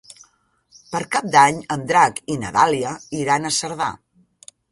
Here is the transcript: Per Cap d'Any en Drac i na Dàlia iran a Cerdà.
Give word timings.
Per 0.93 1.01
Cap 1.15 1.27
d'Any 1.35 1.59
en 1.75 1.83
Drac 1.91 2.17
i 2.35 2.39
na 2.45 2.51
Dàlia 2.57 2.95
iran 3.21 3.45
a 3.51 3.55
Cerdà. 3.61 3.93